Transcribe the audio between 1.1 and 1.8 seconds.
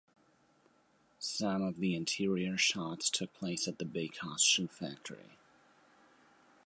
Some of